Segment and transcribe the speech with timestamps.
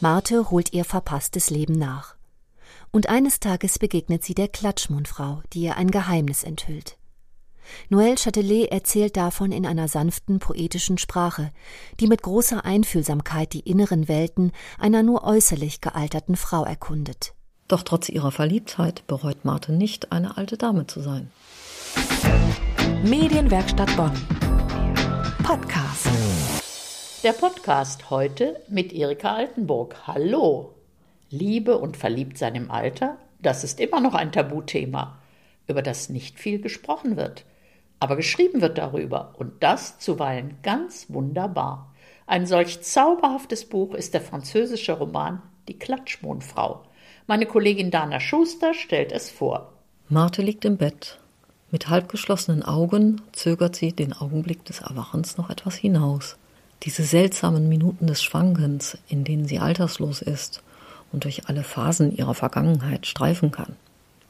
[0.00, 2.14] Marte holt ihr verpasstes Leben nach.
[2.90, 6.96] Und eines Tages begegnet sie der Klatschmundfrau, die ihr ein Geheimnis enthüllt.
[7.90, 11.52] Noël Châtelet erzählt davon in einer sanften, poetischen Sprache,
[12.00, 17.34] die mit großer Einfühlsamkeit die inneren Welten einer nur äußerlich gealterten Frau erkundet.
[17.68, 21.30] Doch trotz ihrer Verliebtheit bereut Marte nicht, eine alte Dame zu sein.
[23.04, 24.12] Medienwerkstatt Bonn.
[25.44, 25.79] Podcast.
[27.22, 30.06] Der Podcast heute mit Erika Altenburg.
[30.06, 30.74] Hallo.
[31.30, 35.18] Liebe und Verliebtsein im Alter, das ist immer noch ein Tabuthema,
[35.66, 37.44] über das nicht viel gesprochen wird.
[37.98, 41.92] Aber geschrieben wird darüber und das zuweilen ganz wunderbar.
[42.26, 46.84] Ein solch zauberhaftes Buch ist der französische Roman Die Klatschmohnfrau
[47.30, 49.72] meine Kollegin Dana Schuster stellt es vor.
[50.08, 51.20] Marte liegt im Bett.
[51.70, 56.36] Mit halb geschlossenen Augen zögert sie den Augenblick des Erwachens noch etwas hinaus.
[56.84, 60.62] Diese seltsamen Minuten des Schwankens, in denen sie alterslos ist
[61.12, 63.76] und durch alle Phasen ihrer Vergangenheit streifen kann.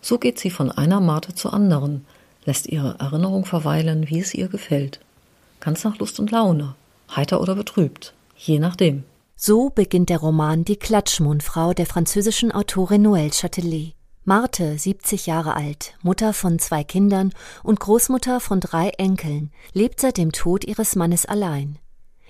[0.01, 2.05] So geht sie von einer Marte zur anderen,
[2.45, 5.01] lässt ihre Erinnerung verweilen, wie es ihr gefällt.
[5.61, 6.75] Ganz nach Lust und Laune,
[7.15, 9.05] heiter oder betrübt, je nachdem.
[9.37, 13.95] So beginnt der Roman Die Klatschmundfrau der französischen Autorin Noël Châtelet.
[14.25, 20.19] Marthe, 70 Jahre alt, Mutter von zwei Kindern und Großmutter von drei Enkeln, lebt seit
[20.19, 21.79] dem Tod ihres Mannes allein.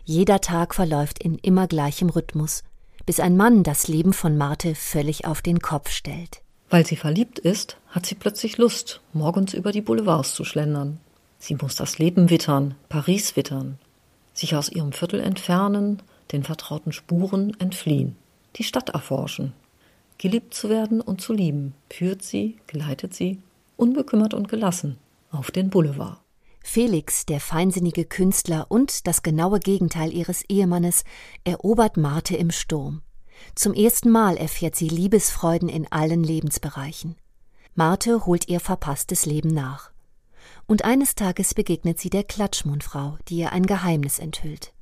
[0.04, 2.62] Jeder Tag verläuft in immer gleichem Rhythmus,
[3.06, 6.42] bis ein Mann das Leben von Marthe völlig auf den Kopf stellt.
[6.68, 11.00] Weil sie verliebt ist, hat sie plötzlich Lust, morgens über die Boulevards zu schlendern.
[11.38, 13.78] Sie muss das Leben wittern, Paris wittern,
[14.34, 18.16] sich aus ihrem Viertel entfernen, den vertrauten Spuren entfliehen,
[18.56, 19.52] die Stadt erforschen.
[20.18, 23.38] Geliebt zu werden und zu lieben, führt sie, gleitet sie,
[23.76, 24.98] unbekümmert und gelassen,
[25.32, 26.18] auf den Boulevard.
[26.62, 31.04] Felix, der feinsinnige Künstler und das genaue Gegenteil ihres Ehemannes,
[31.44, 33.02] erobert Marte im Sturm.
[33.54, 37.16] Zum ersten Mal erfährt sie Liebesfreuden in allen Lebensbereichen.
[37.74, 39.90] Marte holt ihr verpasstes Leben nach.
[40.66, 44.72] Und eines Tages begegnet sie der Klatschmundfrau, die ihr ein Geheimnis enthüllt.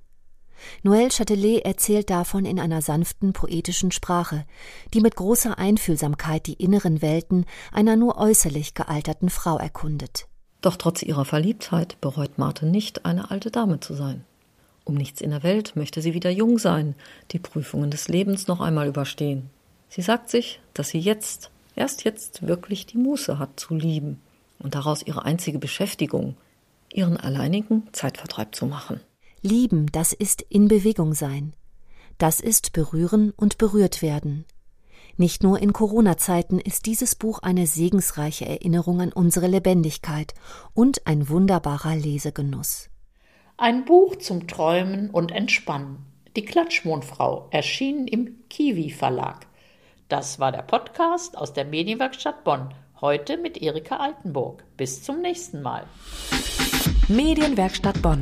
[0.83, 4.45] Noël Châtelet erzählt davon in einer sanften, poetischen Sprache,
[4.93, 10.28] die mit großer Einfühlsamkeit die inneren Welten einer nur äußerlich gealterten Frau erkundet.
[10.61, 14.25] Doch trotz ihrer Verliebtheit bereut Marte nicht, eine alte Dame zu sein.
[14.85, 16.95] Um nichts in der Welt möchte sie wieder jung sein,
[17.31, 19.51] die Prüfungen des Lebens noch einmal überstehen.
[19.89, 24.21] Sie sagt sich, dass sie jetzt, erst jetzt wirklich die Muße hat zu lieben
[24.59, 26.37] und daraus ihre einzige Beschäftigung,
[26.93, 29.01] ihren alleinigen Zeitvertreib zu machen.
[29.43, 31.53] Lieben, das ist in Bewegung sein.
[32.17, 34.45] Das ist berühren und berührt werden.
[35.21, 40.33] Nicht nur in Corona-Zeiten ist dieses Buch eine segensreiche Erinnerung an unsere Lebendigkeit
[40.75, 42.89] und ein wunderbarer Lesegenuss.
[43.57, 46.07] Ein Buch zum Träumen und Entspannen.
[46.37, 49.49] Die Klatschmondfrau erschien im Kiwi Verlag.
[50.09, 52.73] Das war der Podcast aus der Medienwerkstatt Bonn.
[53.01, 54.63] Heute mit Erika Altenburg.
[54.77, 55.83] Bis zum nächsten Mal.
[57.09, 58.21] Medienwerkstatt Bonn.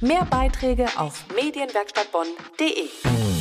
[0.00, 3.35] Mehr Beiträge auf medienwerkstattbonn.de.